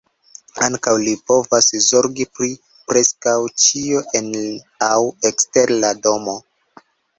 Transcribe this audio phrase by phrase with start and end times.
[0.67, 2.49] Ankaŭ li povas zorgi pri
[2.93, 4.33] preskaŭ ĉio en
[4.89, 4.99] aŭ
[5.33, 6.39] ekster la domo.